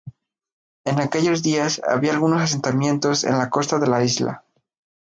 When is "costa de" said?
3.51-3.85